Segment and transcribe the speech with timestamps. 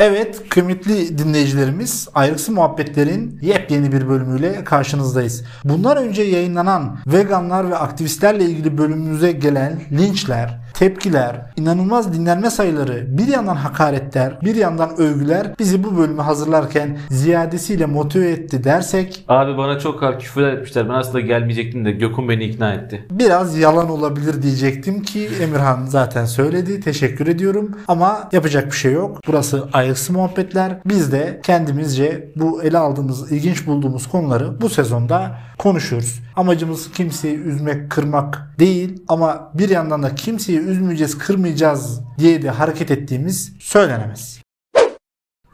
[0.00, 5.44] Evet kıymetli dinleyicilerimiz Ayrıksı Muhabbetler'in yepyeni bir bölümüyle karşınızdayız.
[5.64, 13.26] Bundan önce yayınlanan veganlar ve aktivistlerle ilgili bölümümüze gelen linçler, tepkiler, inanılmaz dinlenme sayıları, bir
[13.26, 19.78] yandan hakaretler, bir yandan övgüler bizi bu bölümü hazırlarken ziyadesiyle motive etti dersek Abi bana
[19.78, 20.88] çok kar küfürler etmişler.
[20.88, 23.06] Ben aslında gelmeyecektim de Gökhan beni ikna etti.
[23.10, 26.80] biraz yalan olabilir diyecektim ki Emirhan zaten söyledi.
[26.80, 27.70] Teşekkür ediyorum.
[27.88, 29.20] Ama yapacak bir şey yok.
[29.26, 30.78] Burası ayrıksı muhabbetler.
[30.86, 36.20] Biz de kendimizce bu ele aldığımız, ilginç bulduğumuz konuları bu sezonda konuşuyoruz.
[36.42, 42.90] Amacımız kimseyi üzmek, kırmak değil ama bir yandan da kimseyi üzmeyeceğiz, kırmayacağız diye de hareket
[42.90, 44.42] ettiğimiz söylenemez.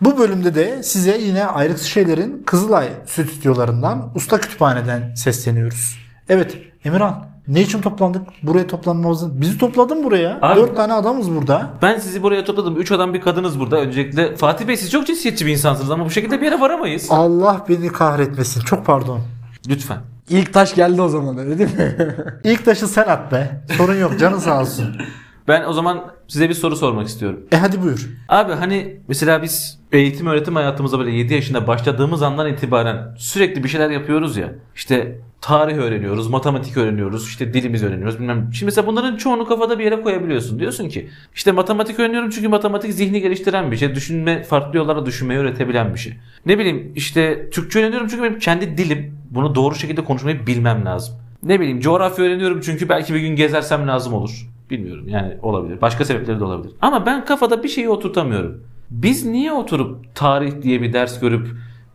[0.00, 5.96] Bu bölümde de size yine ayrıksı şeylerin Kızılay stüdyolarından Usta Kütüphane'den sesleniyoruz.
[6.28, 8.22] Evet Emirhan ne için toplandık?
[8.42, 9.40] Buraya toplanmamızın.
[9.40, 10.38] Bizi topladın buraya.
[10.42, 11.70] Abi- Dört tane adamız burada.
[11.82, 12.76] Ben sizi buraya topladım.
[12.80, 13.76] 3 adam bir kadınız burada.
[13.76, 17.06] Öncelikle Fatih Bey siz çok cinsiyetçi bir insansınız ama bu şekilde bir yere varamayız.
[17.10, 18.60] Allah beni kahretmesin.
[18.60, 19.20] Çok pardon.
[19.68, 19.98] Lütfen.
[20.28, 21.96] İlk taş geldi o zaman öyle değil mi?
[22.44, 23.60] İlk taşı sen at be.
[23.76, 24.18] Sorun yok.
[24.20, 24.96] Canın sağ olsun.
[25.48, 27.40] Ben o zaman size bir soru sormak istiyorum.
[27.52, 28.08] E hadi buyur.
[28.28, 33.68] Abi hani mesela biz eğitim öğretim hayatımıza böyle 7 yaşında başladığımız andan itibaren sürekli bir
[33.68, 34.52] şeyler yapıyoruz ya.
[34.74, 38.50] İşte tarih öğreniyoruz, matematik öğreniyoruz, işte dilimiz öğreniyoruz bilmem.
[38.52, 40.58] Şimdi mesela bunların çoğunu kafada bir yere koyabiliyorsun.
[40.58, 43.94] Diyorsun ki işte matematik öğreniyorum çünkü matematik zihni geliştiren bir şey.
[43.94, 46.14] Düşünme, farklı yollara düşünmeyi öğretebilen bir şey.
[46.46, 49.18] Ne bileyim işte Türkçe öğreniyorum çünkü benim kendi dilim.
[49.30, 51.14] Bunu doğru şekilde konuşmayı bilmem lazım.
[51.42, 54.53] Ne bileyim coğrafya öğreniyorum çünkü belki bir gün gezersem lazım olur.
[54.74, 55.80] Bilmiyorum yani olabilir.
[55.80, 56.74] Başka sebepleri de olabilir.
[56.80, 58.62] Ama ben kafada bir şeyi oturtamıyorum.
[58.90, 61.48] Biz niye oturup tarih diye bir ders görüp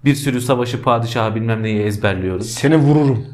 [0.06, 2.50] bir sürü savaşı, padişahı bilmem neyi ezberliyoruz?
[2.50, 3.26] Seni vururum.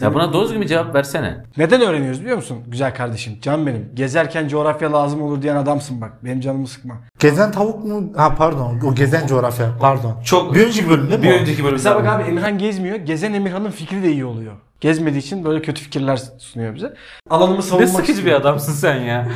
[0.00, 1.36] Ya buna doğru düzgün bir cevap versene.
[1.56, 2.58] Neden öğreniyoruz biliyor musun?
[2.66, 3.88] Güzel kardeşim, can benim.
[3.94, 6.24] Gezerken coğrafya lazım olur diyen adamsın bak.
[6.24, 6.94] Benim canımı sıkma.
[7.18, 8.12] Gezen tavuk mu?
[8.16, 8.80] Ha pardon.
[8.86, 9.66] O gezen coğrafya.
[9.80, 10.14] Pardon.
[10.24, 11.22] Çok- Bir önceki bölümde mi?
[11.22, 11.72] Bir önceki bölümde.
[11.76, 12.96] Mesela bak abi Emirhan gezmiyor.
[12.96, 14.52] Gezen Emirhan'ın fikri de iyi oluyor.
[14.82, 16.94] Gezmediği için böyle kötü fikirler sunuyor bize.
[17.30, 18.42] Alanımı Ne savunmak sıkıcı bir istiyorum.
[18.42, 19.28] adamsın sen ya.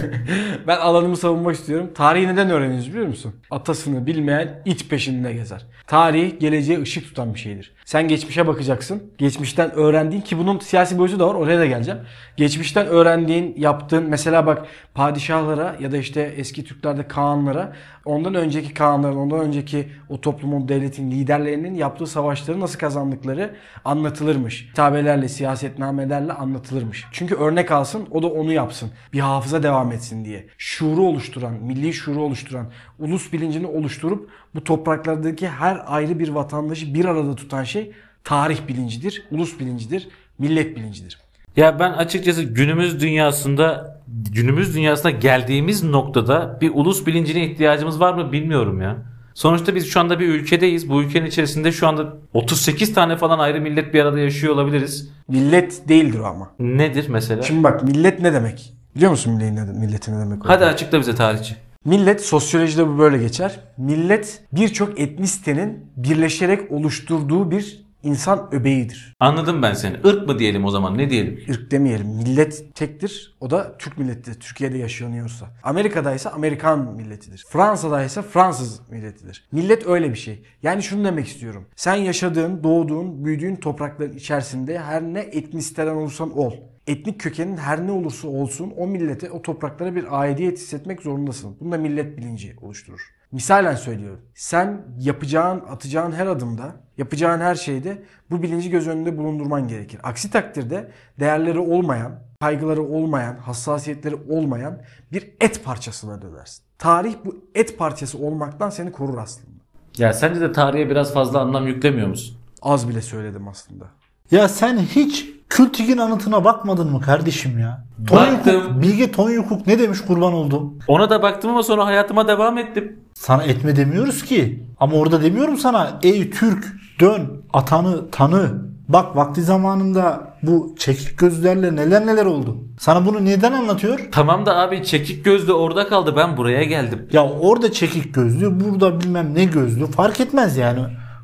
[0.66, 1.90] Ben alanımı savunmak istiyorum.
[1.94, 3.34] Tarihi neden öğreniyoruz biliyor musun?
[3.50, 5.66] Atasını bilmeyen it peşinde gezer.
[5.86, 7.72] Tarih geleceğe ışık tutan bir şeydir.
[7.90, 9.02] Sen geçmişe bakacaksın.
[9.18, 11.34] Geçmişten öğrendiğin ki bunun siyasi boyutu da var.
[11.34, 12.00] Oraya da geleceğim.
[12.36, 17.72] Geçmişten öğrendiğin, yaptığın mesela bak padişahlara ya da işte eski Türklerde Kağanlara
[18.04, 24.66] ondan önceki Kağanların, ondan önceki o toplumun, devletin liderlerinin yaptığı savaşları nasıl kazandıkları anlatılırmış.
[24.66, 27.06] Kitabelerle, siyasetnamelerle anlatılırmış.
[27.12, 28.90] Çünkü örnek alsın, o da onu yapsın.
[29.12, 30.46] Bir hafıza devam etsin diye.
[30.58, 32.66] Şuuru oluşturan, milli şuuru oluşturan,
[33.00, 37.92] ulus bilincini oluşturup bu topraklardaki her ayrı bir vatandaşı bir arada tutan şey
[38.24, 41.18] tarih bilincidir, ulus bilincidir, millet bilincidir.
[41.56, 44.00] Ya ben açıkçası günümüz dünyasında
[44.32, 48.96] günümüz dünyasına geldiğimiz noktada bir ulus bilincine ihtiyacımız var mı bilmiyorum ya.
[49.34, 50.88] Sonuçta biz şu anda bir ülkedeyiz.
[50.88, 55.10] Bu ülkenin içerisinde şu anda 38 tane falan ayrı millet bir arada yaşıyor olabiliriz.
[55.28, 56.50] Millet değildir o ama.
[56.58, 57.42] Nedir mesela?
[57.42, 58.74] Şimdi bak millet ne demek?
[58.96, 59.34] Biliyor musun
[59.80, 60.42] milletin ne, demek?
[60.44, 61.56] Hadi açıkla bize tarihçi.
[61.84, 63.60] Millet sosyolojide bu böyle geçer.
[63.76, 69.16] Millet birçok etnisitenin birleşerek oluşturduğu bir insan öbeğidir.
[69.20, 69.96] Anladım ben seni.
[70.04, 71.40] Irk mı diyelim o zaman ne diyelim?
[71.48, 72.06] Irk demeyelim.
[72.06, 73.36] Millet tektir.
[73.40, 74.40] O da Türk milletidir.
[74.40, 75.46] Türkiye'de yaşanıyorsa.
[75.62, 77.44] Amerika'da ise Amerikan milletidir.
[77.48, 79.48] Fransa'da ise Fransız milletidir.
[79.52, 80.42] Millet öyle bir şey.
[80.62, 81.66] Yani şunu demek istiyorum.
[81.76, 86.52] Sen yaşadığın, doğduğun, büyüdüğün toprakların içerisinde her ne etnisiteden olursan ol.
[86.90, 91.56] Etnik kökenin her ne olursa olsun o millete, o topraklara bir aidiyet hissetmek zorundasın.
[91.60, 93.00] Bunu da millet bilinci oluşturur.
[93.32, 94.20] Misalen söylüyorum.
[94.34, 100.00] Sen yapacağın, atacağın her adımda, yapacağın her şeyde bu bilinci göz önünde bulundurman gerekir.
[100.02, 100.90] Aksi takdirde
[101.20, 106.64] değerleri olmayan, kaygıları olmayan, hassasiyetleri olmayan bir et parçasına dönersin.
[106.78, 109.60] Tarih bu et parçası olmaktan seni korur aslında.
[109.98, 112.36] Ya sence de tarihe biraz fazla anlam yüklemiyor musun?
[112.62, 113.84] Az bile söyledim aslında.
[114.30, 117.84] Ya sen hiç Kültigin anıtına bakmadın mı kardeşim ya?
[117.98, 118.42] Baktım.
[118.44, 120.78] Tonyukuk, Bilge Tonyukuk ne demiş kurban oldum.
[120.88, 123.00] Ona da baktım ama sonra hayatıma devam ettim.
[123.14, 124.64] Sana etme demiyoruz ki.
[124.80, 128.70] Ama orada demiyorum sana ey Türk dön atanı tanı.
[128.88, 132.56] Bak vakti zamanında bu çekik gözlerle neler neler oldu.
[132.78, 134.00] Sana bunu neden anlatıyor?
[134.12, 137.08] Tamam da abi çekik gözlü orada kaldı ben buraya geldim.
[137.12, 140.80] Ya orada çekik gözlü, burada bilmem ne gözlü fark etmez yani.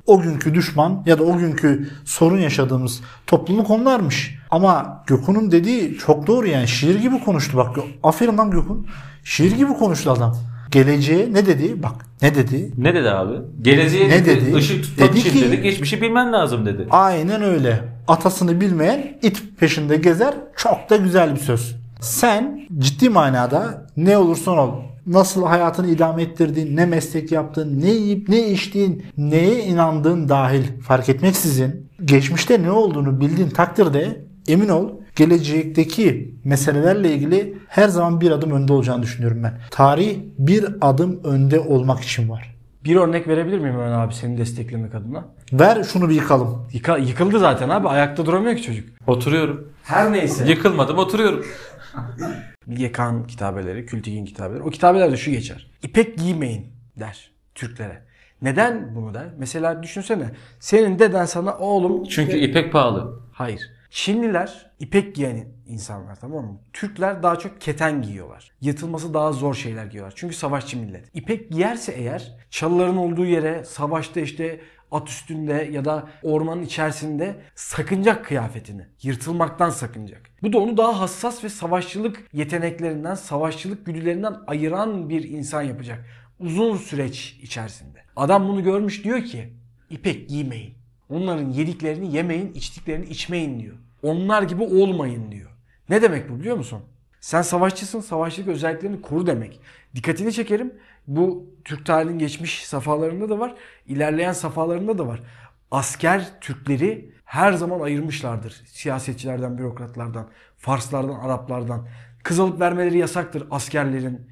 [0.06, 4.38] O günkü düşman ya da o günkü sorun yaşadığımız topluluk onlarmış.
[4.50, 7.76] Ama Gökhan'ın dediği çok doğru yani şiir gibi konuştu bak.
[8.02, 8.86] Aferin lan Gökhan.
[9.24, 10.36] Şiir gibi konuştu adam.
[10.70, 11.82] Geleceğe ne dedi?
[11.82, 11.92] Bak
[12.22, 12.70] ne dedi?
[12.78, 13.34] Ne dedi abi?
[13.62, 14.54] Geleceğe Ne dedi, dedi?
[14.56, 16.86] ışık tutmak Dedi için ki- dedi, geçmişi bilmen lazım dedi.
[16.90, 17.80] Aynen öyle.
[18.08, 20.34] atasını bilmeyen it peşinde gezer.
[20.56, 21.76] Çok da güzel bir söz.
[22.00, 24.72] Sen ciddi manada ne olursan ol
[25.06, 31.08] nasıl hayatını idame ettirdiğin, ne meslek yaptığın, ne yiyip ne içtiğin, neye inandığın dahil fark
[31.08, 38.50] etmeksizin geçmişte ne olduğunu bildiğin takdirde emin ol gelecekteki meselelerle ilgili her zaman bir adım
[38.50, 39.58] önde olacağını düşünüyorum ben.
[39.70, 42.56] Tarih bir adım önde olmak için var.
[42.84, 45.24] Bir örnek verebilir miyim Ömer abi seni desteklemek adına?
[45.52, 46.68] Ver şunu bir yıkalım.
[46.72, 47.88] Yıka, yıkıldı zaten abi.
[47.88, 48.88] Ayakta duramıyor ki çocuk.
[49.06, 49.68] Oturuyorum.
[49.82, 50.48] Her neyse.
[50.48, 51.46] Yıkılmadım oturuyorum.
[52.66, 54.62] Bilge Kağan kitabeleri, Kültigin kitabeleri.
[54.62, 55.70] O kitabeler şu geçer.
[55.82, 56.66] İpek giymeyin
[56.96, 58.02] der Türklere.
[58.42, 59.26] Neden bunu der?
[59.38, 60.30] Mesela düşünsene.
[60.60, 62.04] Senin deden sana oğlum...
[62.04, 63.20] Çünkü ipek pahalı.
[63.32, 63.75] Hayır.
[63.90, 66.60] Çinliler ipek giyen insanlar tamam mı?
[66.72, 68.52] Türkler daha çok keten giyiyorlar.
[68.60, 70.12] Yırtılması daha zor şeyler giyiyorlar.
[70.16, 71.10] Çünkü savaşçı millet.
[71.14, 74.60] İpek giyerse eğer çalıların olduğu yere savaşta işte
[74.90, 78.86] at üstünde ya da ormanın içerisinde sakınacak kıyafetini.
[79.02, 80.30] Yırtılmaktan sakınacak.
[80.42, 86.06] Bu da onu daha hassas ve savaşçılık yeteneklerinden, savaşçılık güdülerinden ayıran bir insan yapacak.
[86.38, 87.98] Uzun süreç içerisinde.
[88.16, 89.52] Adam bunu görmüş diyor ki
[89.90, 90.85] ipek giymeyin.
[91.10, 93.76] Onların yediklerini yemeyin, içtiklerini içmeyin diyor.
[94.02, 95.50] Onlar gibi olmayın diyor.
[95.88, 96.82] Ne demek bu biliyor musun?
[97.20, 99.60] Sen savaşçısın, savaşçılık özelliklerini koru demek.
[99.94, 100.74] Dikkatini çekerim.
[101.06, 103.54] Bu Türk tarihinin geçmiş safhalarında da var,
[103.86, 105.22] ilerleyen safhalarında da var.
[105.70, 108.62] Asker Türkleri her zaman ayırmışlardır.
[108.66, 111.88] Siyasetçilerden, bürokratlardan, Farslardan, Araplardan.
[112.22, 114.30] Kız vermeleri yasaktır askerlerin.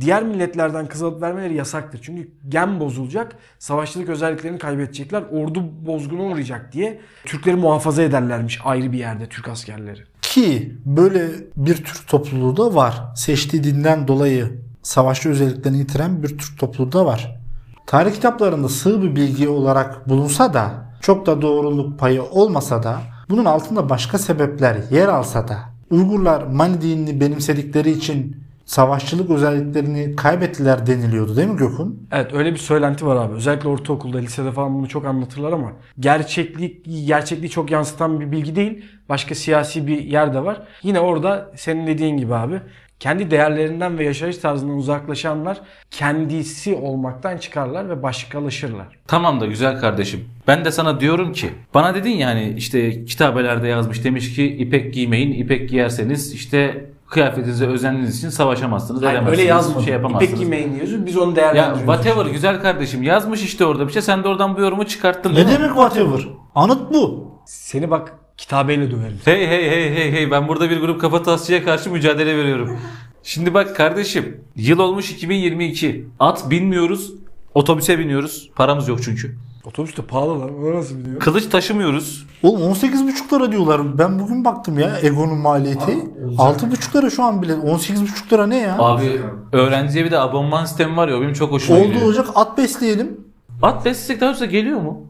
[0.00, 2.00] Diğer milletlerden kız alıp vermeleri yasaktır.
[2.02, 8.98] Çünkü gen bozulacak, savaşçılık özelliklerini kaybedecekler, ordu bozguna uğrayacak diye Türkleri muhafaza ederlermiş ayrı bir
[8.98, 10.00] yerde Türk askerleri.
[10.22, 13.02] Ki böyle bir Türk topluluğu da var.
[13.16, 17.40] Seçtiği dinden dolayı savaşçı özelliklerini yitiren bir Türk topluluğu da var.
[17.86, 20.70] Tarih kitaplarında sığ bir bilgi olarak bulunsa da
[21.00, 23.00] çok da doğruluk payı olmasa da
[23.30, 25.58] bunun altında başka sebepler yer alsa da
[25.90, 31.94] Uygurlar Mani dinini benimsedikleri için savaşçılık özelliklerini kaybettiler deniliyordu değil mi Gökhan?
[32.12, 33.34] Evet öyle bir söylenti var abi.
[33.34, 38.84] Özellikle ortaokulda, lisede falan bunu çok anlatırlar ama gerçeklik gerçekliği çok yansıtan bir bilgi değil.
[39.08, 40.62] Başka siyasi bir yer de var.
[40.82, 42.60] Yine orada senin dediğin gibi abi
[43.00, 48.86] kendi değerlerinden ve yaşayış tarzından uzaklaşanlar kendisi olmaktan çıkarlar ve başkalaşırlar.
[49.06, 50.24] Tamam da güzel kardeşim.
[50.46, 54.94] Ben de sana diyorum ki bana dedin ya hani işte kitabelerde yazmış demiş ki ipek
[54.94, 55.32] giymeyin.
[55.32, 59.02] ipek giyerseniz işte kıyafetinize özendiğiniz için savaşamazsınız.
[59.02, 59.84] Edemezsiniz, öyle yazmadı.
[59.84, 60.30] Şey yapamazsınız.
[60.32, 61.06] İpek giymeyin diyoruz.
[61.06, 61.94] Biz onu Ya değerlendiriyoruz.
[62.02, 64.02] whatever güzel kardeşim yazmış işte orada bir şey.
[64.02, 65.30] Sen de oradan bu yorumu çıkarttın.
[65.32, 65.52] Ne değil mi?
[65.52, 66.28] demek whatever?
[66.54, 67.30] Anıt bu.
[67.46, 69.18] Seni bak kitabeyle döverim.
[69.24, 72.78] Hey hey hey hey hey ben burada bir grup kafa tasçıya karşı mücadele veriyorum.
[73.22, 76.06] Şimdi bak kardeşim yıl olmuş 2022.
[76.20, 77.12] At binmiyoruz.
[77.54, 78.50] Otobüse biniyoruz.
[78.56, 79.36] Paramız yok çünkü.
[79.66, 80.64] Otobüs de pahalı lan.
[80.64, 81.20] O nasıl biliyor?
[81.20, 82.26] Kılıç taşımıyoruz.
[82.42, 83.98] Oğlum 18,5 lira diyorlar.
[83.98, 85.92] Ben bugün baktım ya Ego'nun maliyeti.
[86.38, 87.52] 6,5 lira şu an bile.
[87.52, 88.76] 18,5 lira ne ya?
[88.78, 89.20] Abi
[89.52, 92.02] öğrenciye bir de abonman sistemi var ya o benim çok hoşuma Oldu gidiyor.
[92.06, 93.20] olacak at besleyelim.
[93.62, 95.06] At beslesek daha ucuza geliyor mu?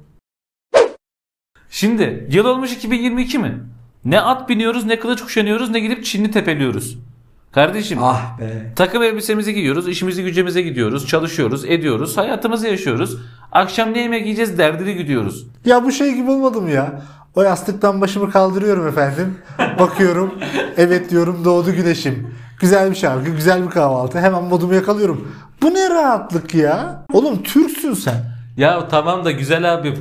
[1.70, 3.60] Şimdi yıl olmuş 2022 mi?
[4.04, 6.98] Ne at biniyoruz ne kılıç kuşanıyoruz ne gidip Çinli tepeliyoruz.
[7.52, 8.72] Kardeşim Ah be.
[8.76, 13.16] takım elbisemizi giyiyoruz, işimizi gücümüze gidiyoruz, çalışıyoruz, ediyoruz, hayatımızı yaşıyoruz.
[13.54, 15.46] Akşam ne yemek yiyeceğiz derdini gidiyoruz.
[15.64, 17.02] Ya bu şey gibi olmadı mı ya?
[17.34, 19.38] O yastıktan başımı kaldırıyorum efendim.
[19.78, 20.34] Bakıyorum.
[20.76, 22.34] Evet diyorum doğdu güneşim.
[22.60, 24.20] Güzel bir şarkı, güzel bir kahvaltı.
[24.20, 25.32] Hemen modumu yakalıyorum.
[25.62, 27.04] Bu ne rahatlık ya?
[27.12, 28.24] Oğlum Türksün sen.
[28.56, 29.96] Ya tamam da güzel abim.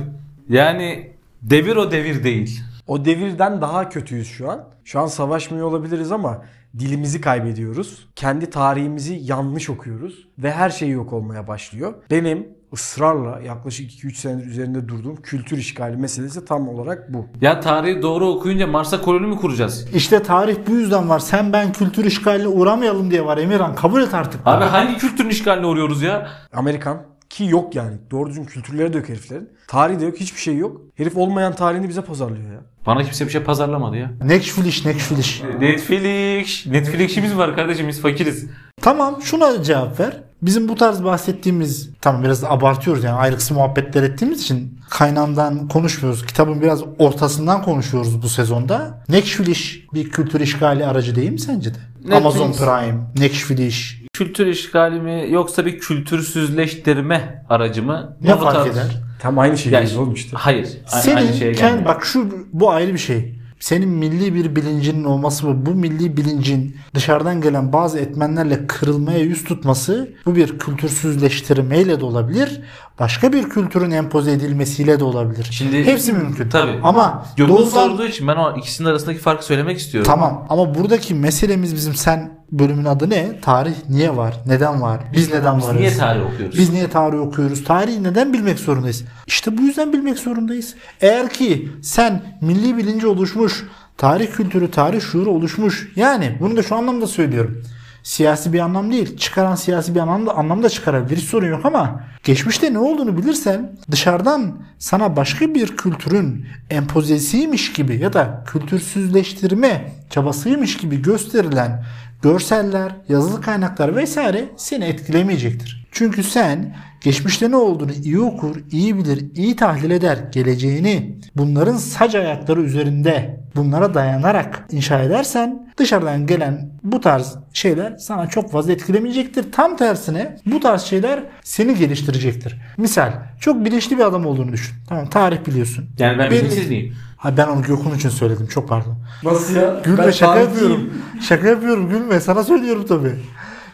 [0.48, 2.60] Yani devir o devir değil.
[2.86, 4.64] O devirden daha kötüyüz şu an.
[4.84, 6.42] Şu an savaşmıyor olabiliriz ama
[6.78, 8.08] dilimizi kaybediyoruz.
[8.16, 11.94] Kendi tarihimizi yanlış okuyoruz ve her şey yok olmaya başlıyor.
[12.10, 17.26] Benim ısrarla yaklaşık 2-3 senedir üzerinde durduğum kültür işgali meselesi tam olarak bu.
[17.40, 19.94] Ya tarihi doğru okuyunca Mars'a koloni mi kuracağız?
[19.94, 21.18] İşte tarih bu yüzden var.
[21.18, 23.74] Sen ben kültür işgaline uğramayalım diye var Emirhan.
[23.74, 24.40] Kabul et artık.
[24.46, 26.28] Abi hangi kültürün işgaline uğruyoruz ya?
[26.52, 27.96] Amerikan ki yok yani.
[28.10, 29.48] Doğru düzgün kültürleri de yok heriflerin.
[29.68, 30.16] Tarihi de yok.
[30.16, 30.80] Hiçbir şey yok.
[30.94, 32.60] Herif olmayan tarihini bize pazarlıyor ya.
[32.86, 34.10] Bana kimse bir şey pazarlamadı ya.
[34.24, 35.42] Netflix, Netflix.
[35.60, 36.66] Netflix.
[36.66, 38.46] Netflix'imiz var kardeşim biz fakiriz.
[38.82, 40.22] Tamam şuna cevap ver.
[40.46, 46.26] Bizim bu tarz bahsettiğimiz tamam biraz abartıyoruz yani ayrıksı muhabbetler ettiğimiz için kaynağından konuşmuyoruz.
[46.26, 49.02] Kitabın biraz ortasından konuşuyoruz bu sezonda.
[49.08, 51.78] Netflix bir kültür işgali aracı değil mi sence de?
[51.98, 52.16] Netflix.
[52.16, 53.94] Amazon Prime, Netflix.
[54.12, 58.16] Kültür işgali mi yoksa bir kültürsüzleştirme aracı mı?
[58.20, 59.02] Ne Bu fark tarz- eder?
[59.18, 60.30] Tam aynı şey Yani- oğlum işte.
[60.36, 60.68] Hayır.
[60.86, 63.34] Senin aynı şeye kendi bak şu bu ayrı bir şey.
[63.64, 69.44] Senin milli bir bilincinin olması ve bu milli bilincin dışarıdan gelen bazı etmenlerle kırılmaya yüz
[69.44, 72.60] tutması bu bir kültürsüzleştirmeyle de olabilir.
[72.98, 75.48] Başka bir kültürün empoze edilmesiyle de olabilir.
[75.50, 76.48] Şimdi- Hepsi mümkün.
[76.48, 76.80] Tabii.
[76.82, 80.10] Ama Gökhan doğrudan sorduğu için ben o ikisinin arasındaki farkı söylemek istiyorum.
[80.12, 83.40] Tamam ama buradaki meselemiz bizim sen bölümün adı ne?
[83.40, 84.40] Tarih niye var?
[84.46, 85.00] Neden var?
[85.12, 85.80] Biz neden Biz varız?
[85.80, 86.58] niye tarih okuyoruz?
[86.58, 87.64] Biz niye tarih okuyoruz?
[87.64, 89.04] Tarihi neden bilmek zorundayız?
[89.26, 90.74] İşte bu yüzden bilmek zorundayız.
[91.00, 93.64] Eğer ki sen milli bilinci oluşmuş,
[93.96, 95.92] tarih kültürü, tarih şuuru oluşmuş.
[95.96, 97.62] Yani bunu da şu anlamda söylüyorum.
[98.02, 99.16] Siyasi bir anlam değil.
[99.16, 101.16] Çıkaran siyasi bir anlamda anlamda çıkarabilir.
[101.16, 107.96] Hiç sorun yok ama geçmişte ne olduğunu bilirsen dışarıdan sana başka bir kültürün empozesiymiş gibi
[107.98, 111.84] ya da kültürsüzleştirme çabasıymış gibi gösterilen
[112.24, 115.86] görseller, yazılı kaynaklar vesaire seni etkilemeyecektir.
[115.92, 122.14] Çünkü sen geçmişte ne olduğunu iyi okur, iyi bilir, iyi tahlil eder, geleceğini bunların sac
[122.14, 129.52] ayakları üzerinde bunlara dayanarak inşa edersen dışarıdan gelen bu tarz şeyler sana çok fazla etkilemeyecektir.
[129.52, 132.56] Tam tersine bu tarz şeyler seni geliştirecektir.
[132.76, 134.74] Misal çok bilinçli bir adam olduğunu düşün.
[134.88, 135.86] Tamam tarih biliyorsun.
[135.98, 136.94] Yani ben Belli- bilinçsiz miyim?
[137.24, 138.46] Ha ben onu Gökhan için söyledim.
[138.46, 138.96] Çok pardon.
[139.22, 139.80] Nasıl ya?
[139.84, 140.90] Gülme şaka yapıyorum.
[141.28, 142.20] Şaka yapıyorum gülme.
[142.20, 143.14] Sana söylüyorum tabii.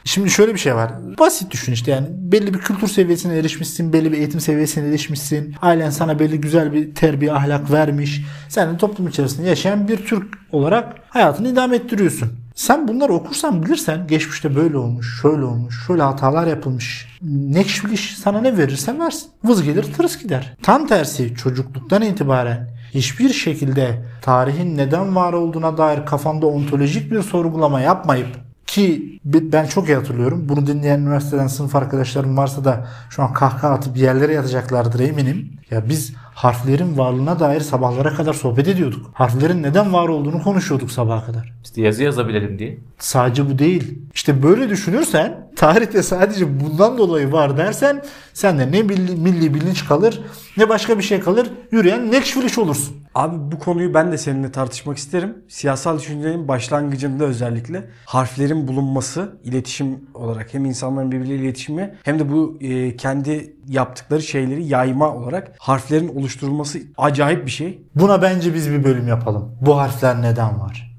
[0.04, 0.92] Şimdi şöyle bir şey var.
[1.18, 2.06] Basit düşün işte yani.
[2.10, 3.92] Belli bir kültür seviyesine erişmişsin.
[3.92, 5.54] Belli bir eğitim seviyesine erişmişsin.
[5.62, 8.22] Ailen sana belli güzel bir terbiye ahlak vermiş.
[8.48, 12.28] Sen de toplum içerisinde yaşayan bir Türk olarak hayatını idame ettiriyorsun.
[12.54, 17.08] Sen bunları okursan bilirsen geçmişte böyle olmuş, şöyle olmuş, şöyle hatalar yapılmış.
[17.22, 19.28] Nekşbiliş sana ne verirsen versin.
[19.44, 20.56] Vız gelir tırıs gider.
[20.62, 27.80] Tam tersi çocukluktan itibaren hiçbir şekilde tarihin neden var olduğuna dair kafanda ontolojik bir sorgulama
[27.80, 30.48] yapmayıp ki ben çok iyi hatırlıyorum.
[30.48, 35.52] Bunu dinleyen üniversiteden sınıf arkadaşlarım varsa da şu an kahkaha atıp yerlere yatacaklardır eminim.
[35.70, 39.10] Ya biz harflerin varlığına dair sabahlara kadar sohbet ediyorduk.
[39.14, 41.52] Harflerin neden var olduğunu konuşuyorduk sabaha kadar.
[41.64, 42.78] İşte yazı yazabilelim diye.
[42.98, 43.98] Sadece bu değil.
[44.14, 48.02] İşte böyle düşünürsen tarihte sadece bundan dolayı var dersen
[48.34, 50.20] sende ne milli, milli bilinç kalır
[50.56, 51.50] ne başka bir şey kalır.
[51.72, 52.96] Yürüyen nekşfiliş olursun.
[53.14, 55.44] Abi bu konuyu ben de seninle tartışmak isterim.
[55.48, 62.58] Siyasal düşüncenin başlangıcında özellikle harflerin bulunması iletişim olarak hem insanların birbirleriyle iletişimi hem de bu
[62.60, 67.82] e, kendi yaptıkları şeyleri yayma olarak harflerin oluşturulması acayip bir şey.
[67.94, 69.56] Buna bence biz bir bölüm yapalım.
[69.60, 70.96] Bu harfler neden var?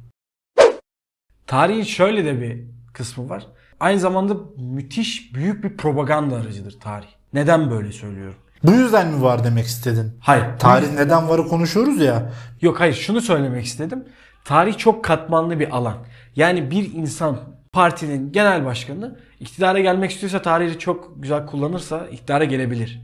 [1.47, 3.47] Tarihin şöyle de bir kısmı var.
[3.79, 7.07] Aynı zamanda müthiş büyük bir propaganda aracıdır tarih.
[7.33, 8.35] Neden böyle söylüyorum?
[8.63, 10.11] Bu yüzden mi var demek istedin?
[10.19, 10.45] Hayır.
[10.59, 12.31] Tarih neden varı konuşuyoruz ya.
[12.61, 14.05] Yok hayır şunu söylemek istedim.
[14.45, 15.97] Tarih çok katmanlı bir alan.
[16.35, 17.37] Yani bir insan
[17.73, 23.01] partinin genel başkanı iktidara gelmek istiyorsa tarihi çok güzel kullanırsa iktidara gelebilir.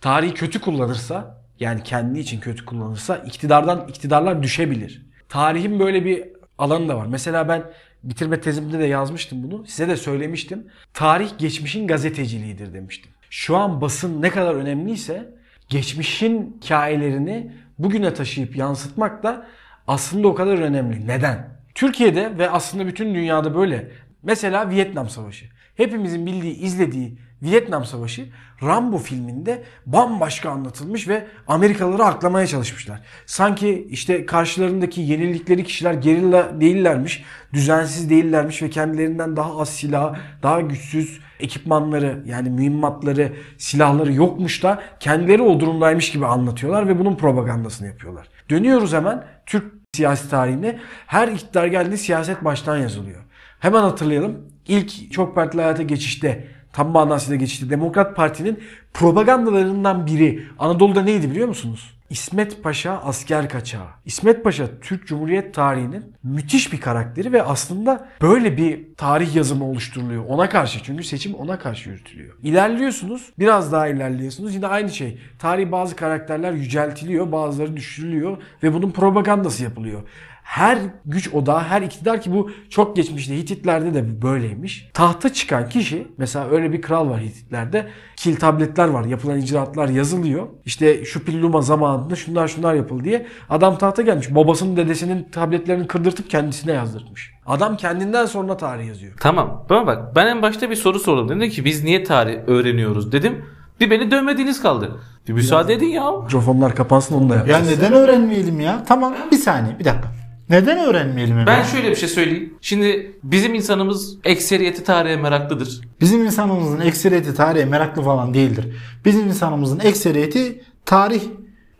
[0.00, 5.06] Tarihi kötü kullanırsa yani kendi için kötü kullanırsa iktidardan iktidarlar düşebilir.
[5.28, 7.06] Tarihin böyle bir alanı da var.
[7.06, 7.62] Mesela ben
[8.02, 9.66] bitirme tezimde de yazmıştım bunu.
[9.66, 10.66] Size de söylemiştim.
[10.94, 13.12] Tarih geçmişin gazeteciliğidir demiştim.
[13.30, 15.34] Şu an basın ne kadar önemliyse
[15.68, 19.46] geçmişin hikayelerini bugüne taşıyıp yansıtmak da
[19.86, 21.06] aslında o kadar önemli.
[21.06, 21.60] Neden?
[21.74, 23.90] Türkiye'de ve aslında bütün dünyada böyle.
[24.22, 25.46] Mesela Vietnam Savaşı.
[25.76, 28.28] Hepimizin bildiği, izlediği Vietnam Savaşı
[28.62, 33.00] Rambo filminde bambaşka anlatılmış ve Amerikalıları aklamaya çalışmışlar.
[33.26, 40.60] Sanki işte karşılarındaki yenildikleri kişiler gerilla değillermiş, düzensiz değillermiş ve kendilerinden daha az silah, daha
[40.60, 47.88] güçsüz ekipmanları yani mühimmatları, silahları yokmuş da kendileri o durumdaymış gibi anlatıyorlar ve bunun propagandasını
[47.88, 48.28] yapıyorlar.
[48.50, 50.78] Dönüyoruz hemen Türk siyasi tarihine.
[51.06, 53.20] Her iktidar geldiğinde siyaset baştan yazılıyor.
[53.60, 54.50] Hemen hatırlayalım.
[54.68, 58.60] İlk çok partili hayata geçişte tam manasıyla geçişte Demokrat Parti'nin
[58.94, 61.94] propagandalarından biri Anadolu'da neydi biliyor musunuz?
[62.10, 63.86] İsmet Paşa asker kaçağı.
[64.04, 70.24] İsmet Paşa Türk Cumhuriyet tarihinin müthiş bir karakteri ve aslında böyle bir tarih yazımı oluşturuluyor
[70.28, 70.82] ona karşı.
[70.82, 72.34] Çünkü seçim ona karşı yürütülüyor.
[72.42, 74.54] İlerliyorsunuz, biraz daha ilerliyorsunuz.
[74.54, 75.18] Yine aynı şey.
[75.38, 80.02] Tarih bazı karakterler yüceltiliyor, bazıları düşürülüyor ve bunun propagandası yapılıyor
[80.50, 84.90] her güç odağı, her iktidar ki bu çok geçmişte Hititlerde de böyleymiş.
[84.94, 87.86] Tahta çıkan kişi mesela öyle bir kral var Hititlerde.
[88.16, 89.04] Kil tabletler var.
[89.04, 90.46] Yapılan icraatlar yazılıyor.
[90.64, 93.26] İşte şu pilluma zamanında şunlar şunlar yapıldı diye.
[93.50, 94.34] Adam tahta gelmiş.
[94.34, 97.34] Babasının dedesinin tabletlerini kırdırtıp kendisine yazdırmış.
[97.46, 99.12] Adam kendinden sonra tarih yazıyor.
[99.20, 99.66] Tamam.
[99.70, 101.28] Bana bak ben en başta bir soru sordum.
[101.28, 103.44] Dedim ki biz niye tarih öğreniyoruz dedim.
[103.80, 105.00] Bir beni dövmediğiniz kaldı.
[105.28, 106.10] Bir müsaade edin ya.
[106.10, 107.48] Mikrofonlar kapansın onu da yap.
[107.48, 108.84] Ya neden öğrenmeyelim ya?
[108.88, 110.19] Tamam bir saniye bir dakika.
[110.50, 111.46] Neden öğrenmeyelim Emre?
[111.46, 112.54] Ben şöyle bir şey söyleyeyim.
[112.60, 115.80] Şimdi bizim insanımız ekseriyeti tarihe meraklıdır.
[116.00, 118.66] Bizim insanımızın ekseriyeti tarihe meraklı falan değildir.
[119.04, 121.22] Bizim insanımızın ekseriyeti tarih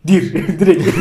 [0.07, 0.33] Dir.
[0.59, 0.87] Direkt.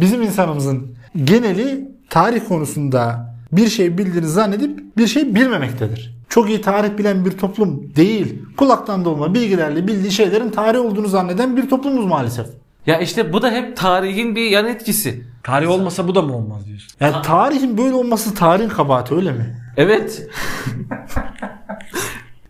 [0.00, 6.16] Bizim insanımızın geneli tarih konusunda bir şey bildiğini zannedip bir şey bilmemektedir.
[6.28, 8.42] Çok iyi tarih bilen bir toplum değil.
[8.56, 12.46] Kulaktan dolma bilgilerle bildiği şeylerin tarih olduğunu zanneden bir toplumuz maalesef.
[12.86, 15.24] Ya işte bu da hep tarihin bir yan etkisi.
[15.42, 16.88] Tarih olmasa bu da mı olmaz diyorsun?
[17.00, 19.56] Yani tarihin böyle olması tarihin kabahati öyle mi?
[19.76, 20.28] Evet.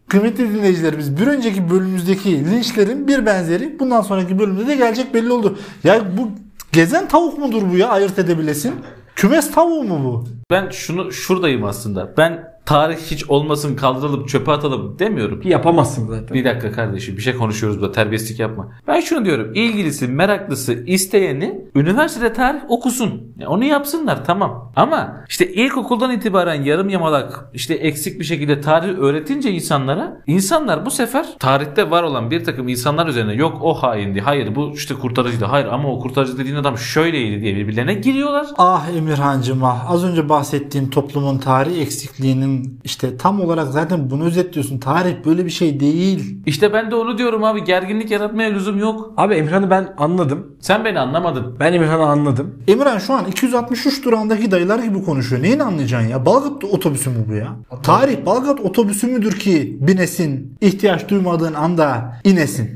[0.09, 5.59] Kıymetli dinleyicilerimiz bir önceki bölümümüzdeki linçlerin bir benzeri bundan sonraki bölümde de gelecek belli oldu.
[5.85, 6.31] Ya bu
[6.73, 8.75] gezen tavuk mudur bu ya ayırt edebilesin?
[9.17, 10.29] Kümes tavuğu mu bu?
[10.51, 12.17] Ben şunu şuradayım aslında.
[12.17, 15.41] Ben tarih hiç olmasın kaldırılıp çöpe atalım demiyorum.
[15.45, 16.35] Yapamazsın zaten.
[16.35, 18.69] Bir dakika kardeşim bir şey konuşuyoruz burada terbiyesizlik yapma.
[18.87, 23.23] Ben şunu diyorum ilgilisi meraklısı isteyeni üniversitede tarih okusun.
[23.39, 24.73] Ya onu yapsınlar tamam.
[24.77, 30.91] Ama işte ilkokuldan itibaren yarım yamalak işte eksik bir şekilde tarih öğretince insanlara insanlar bu
[30.91, 35.45] sefer tarihte var olan bir takım insanlar üzerine yok o haindi hayır bu işte kurtarıcıydı
[35.45, 38.47] hayır ama o kurtarıcı dediğin adam şöyleydi diye birbirlerine giriyorlar.
[38.59, 44.79] Ah Emirhancığım ah az önce bahsettiğim toplumun tarih eksikliğinin işte tam olarak zaten bunu özetliyorsun.
[44.79, 46.37] Tarih böyle bir şey değil.
[46.47, 49.13] İşte ben de onu diyorum abi gerginlik yaratmaya lüzum yok.
[49.17, 50.47] Abi Emirhan'ı ben anladım.
[50.61, 51.57] Sen beni anlamadın.
[51.61, 52.55] Ben Emirhan'ı anladım.
[52.69, 55.43] Emirhan şu an 263 durağındaki dayılar gibi konuşuyor.
[55.43, 56.27] Neyini anlayacaksın ya?
[56.27, 57.57] Balgat otobüsü mü bu ya?
[57.83, 62.71] Tarih Balgat otobüsü müdür ki binesin, ihtiyaç duymadığın anda inesin?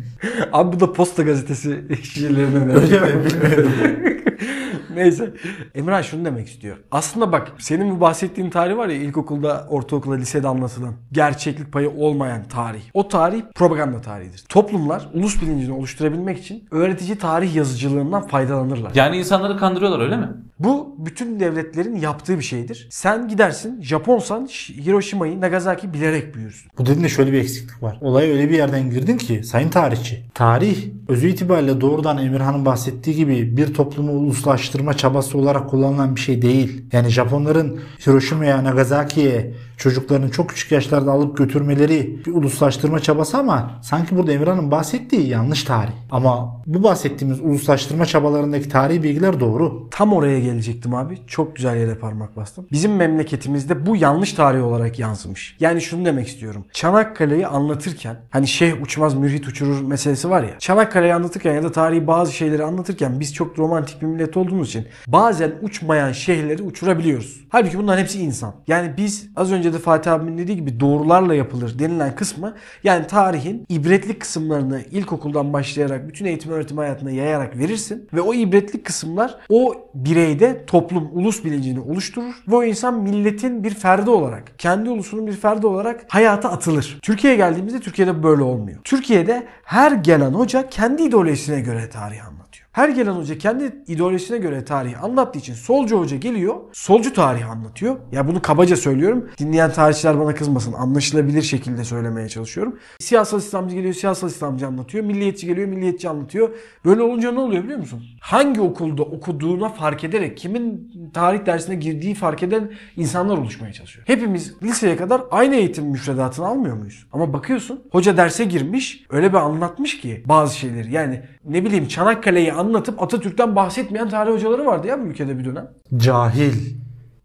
[0.52, 2.70] Abi bu da Posta Gazetesi kişilerinden.
[2.82, 3.24] Öyle mi?
[3.24, 3.72] Bilmiyorum.
[4.94, 5.34] Neyse.
[5.74, 6.76] Emrah şunu demek istiyor.
[6.90, 12.44] Aslında bak senin bu bahsettiğin tarih var ya ilkokulda, ortaokulda, lisede anlatılan gerçeklik payı olmayan
[12.44, 12.82] tarih.
[12.94, 14.44] O tarih propaganda tarihidir.
[14.48, 18.92] Toplumlar ulus bilincini oluşturabilmek için öğretici tarih yazıcılığından faydalanırlar.
[18.94, 20.28] Yani insanları kandırıyorlar öyle mi?
[20.60, 22.88] Bu bütün devletlerin yaptığı bir şeydir.
[22.90, 24.46] Sen gidersin Japonsan
[24.86, 26.70] Hiroşima'yı Nagasaki bilerek büyürsün.
[26.78, 27.98] Bu dediğinde şöyle bir eksiklik var.
[28.00, 30.24] Olaya öyle bir yerden girdin ki sayın tarihçi.
[30.34, 36.42] Tarih özü itibariyle doğrudan Emirhan'ın bahsettiği gibi bir toplumu uluslaştırma çabası olarak kullanılan bir şey
[36.42, 36.84] değil.
[36.92, 44.16] Yani Japonların Hiroşima'ya, Nagasaki'ye çocuklarını çok küçük yaşlarda alıp götürmeleri bir uluslaştırma çabası ama sanki
[44.16, 45.92] burada Emirhan'ın bahsettiği yanlış tarih.
[46.10, 49.88] Ama bu bahsettiğimiz uluslaştırma çabalarındaki tarihi bilgiler doğru.
[49.90, 51.18] Tam oraya gelecektim abi.
[51.26, 52.66] Çok güzel yere parmak bastım.
[52.72, 55.56] Bizim memleketimizde bu yanlış tarih olarak yansımış.
[55.60, 56.64] Yani şunu demek istiyorum.
[56.72, 60.58] Çanakkale'yi anlatırken hani şeyh uçmaz mürhit uçurur meselesi var ya.
[60.58, 64.86] Çanakkale'yi anlatırken ya da tarihi bazı şeyleri anlatırken biz çok romantik bir millet olduğumuz için
[65.06, 67.40] bazen uçmayan şeyhleri uçurabiliyoruz.
[67.48, 68.54] Halbuki bunların hepsi insan.
[68.66, 72.54] Yani biz az önce de Fatih abimin dediği gibi doğrularla yapılır denilen kısmı
[72.84, 78.82] yani tarihin ibretli kısımlarını ilkokuldan başlayarak bütün eğitim öğretim hayatına yayarak verirsin ve o ibretli
[78.82, 84.90] kısımlar o bireyde toplum ulus bilincini oluşturur ve o insan milletin bir ferdi olarak kendi
[84.90, 86.98] ulusunun bir ferdi olarak hayata atılır.
[87.02, 88.78] Türkiye'ye geldiğimizde Türkiye'de böyle olmuyor.
[88.84, 92.39] Türkiye'de her gelen hoca kendi ideolojisine göre tarih anlatıyor.
[92.72, 97.96] Her gelen hoca kendi ideolojisine göre tarihi anlattığı için solcu hoca geliyor, solcu tarihi anlatıyor.
[98.12, 99.30] Ya bunu kabaca söylüyorum.
[99.38, 100.72] Dinleyen tarihçiler bana kızmasın.
[100.72, 102.78] Anlaşılabilir şekilde söylemeye çalışıyorum.
[103.00, 105.04] Siyasal İslamcı geliyor, siyasal İslamcı anlatıyor.
[105.04, 106.50] Milliyetçi geliyor, milliyetçi anlatıyor.
[106.84, 108.02] Böyle olunca ne oluyor biliyor musun?
[108.20, 114.06] Hangi okulda okuduğuna fark ederek, kimin tarih dersine girdiği fark eden insanlar oluşmaya çalışıyor.
[114.06, 117.06] Hepimiz liseye kadar aynı eğitim müfredatını almıyor muyuz?
[117.12, 120.92] Ama bakıyorsun hoca derse girmiş, öyle bir anlatmış ki bazı şeyleri.
[120.92, 125.70] Yani ne bileyim Çanakkale'yi anlatıp Atatürk'ten bahsetmeyen tarih hocaları vardı ya bu ülkede bir dönem.
[125.96, 126.52] Cahil.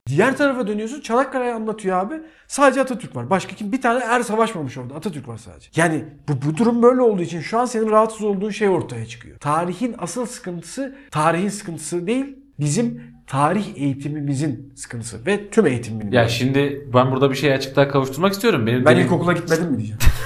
[0.07, 2.13] Diğer tarafa dönüyorsun Çanakkale'yi anlatıyor abi.
[2.47, 3.29] Sadece Atatürk var.
[3.29, 3.71] Başka kim?
[3.71, 4.95] Bir tane er savaşmamış orada.
[4.95, 5.69] Atatürk var sadece.
[5.75, 9.37] Yani bu, bu durum böyle olduğu için şu an senin rahatsız olduğun şey ortaya çıkıyor.
[9.39, 12.35] Tarihin asıl sıkıntısı tarihin sıkıntısı değil.
[12.59, 16.11] Bizim tarih eğitimimizin sıkıntısı ve tüm eğitimin.
[16.11, 18.67] Ya şimdi ben burada bir şey açıklığa kavuşturmak istiyorum.
[18.67, 19.99] Benim ben dilim- ilkokula gitmedim mi diyeceğim.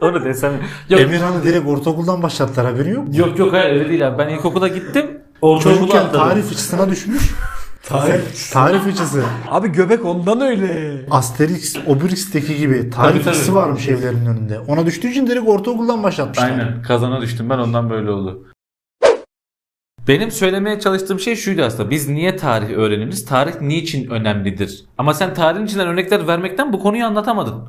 [0.00, 0.52] Onu desem.
[0.88, 3.16] Yok, Emirhan'ı direkt ortaokuldan başlattılar haberin yok mu?
[3.16, 4.18] yok yok hayır öyle değil abi.
[4.18, 5.20] Ben ilkokula gittim.
[5.42, 6.28] Ortaokula Çocukken atladım.
[6.28, 7.30] tarih fıçısına düşmüş.
[7.82, 8.20] tarih,
[8.52, 9.22] tarih fıçısı.
[9.50, 11.00] Abi göbek ondan öyle.
[11.10, 13.22] Asterix, Obelix'teki gibi tarih Tabii, tabii.
[13.34, 14.58] fıçısı varmış evlerinin önünde.
[14.58, 16.44] Ona düştüğü için direkt ortaokuldan başlatmışlar.
[16.50, 18.46] Aynen kazana düştüm ben ondan böyle oldu.
[20.08, 21.90] Benim söylemeye çalıştığım şey şuydu aslında.
[21.90, 23.24] Biz niye tarih öğreniriz?
[23.26, 24.84] Tarih niçin önemlidir?
[24.98, 27.64] Ama sen tarihin içinden örnekler vermekten bu konuyu anlatamadın.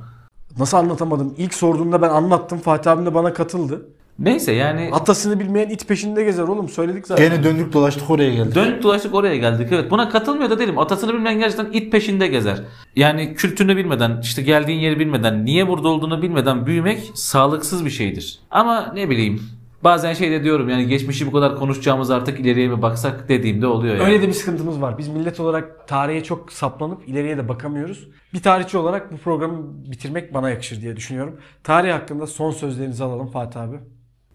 [0.59, 1.35] Nasıl anlatamadım?
[1.37, 2.59] İlk sorduğunda ben anlattım.
[2.59, 3.85] Fatih abim de bana katıldı.
[4.19, 6.69] Neyse yani Atasını bilmeyen it peşinde gezer oğlum.
[6.69, 7.29] Söyledik zaten.
[7.29, 8.55] Gene döndük dolaştık oraya geldik.
[8.55, 9.67] dönüp dolaştık oraya geldik.
[9.71, 10.79] Evet buna katılmıyor da değilim.
[10.79, 12.63] Atasını bilmeyen gerçekten it peşinde gezer.
[12.95, 18.39] Yani kültürünü bilmeden, işte geldiğin yeri bilmeden, niye burada olduğunu bilmeden büyümek sağlıksız bir şeydir.
[18.51, 19.41] Ama ne bileyim
[19.83, 23.95] bazen şey de diyorum yani geçmişi bu kadar konuşacağımız artık ileriye mi baksak dediğimde oluyor
[23.95, 24.05] yani.
[24.05, 24.97] Öyle de bir sıkıntımız var.
[24.97, 28.07] Biz millet olarak tarihe çok saplanıp ileriye de bakamıyoruz.
[28.33, 31.39] Bir tarihçi olarak bu programı bitirmek bana yakışır diye düşünüyorum.
[31.63, 33.79] Tarih hakkında son sözlerinizi alalım Fatih abi.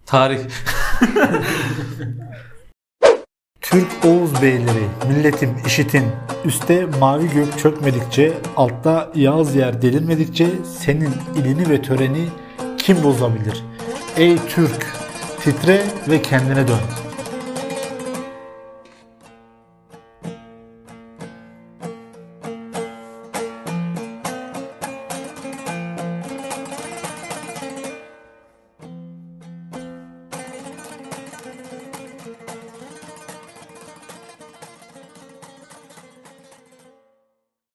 [0.06, 0.38] Tarih.
[3.60, 6.04] Türk Oğuz beyleri, milletim işitin.
[6.44, 12.24] Üste mavi gök çökmedikçe, altta yağız yer delinmedikçe senin ilini ve töreni
[12.78, 13.64] kim bozabilir?
[14.16, 14.95] Ey Türk,
[15.46, 17.05] titre ve kendine dön.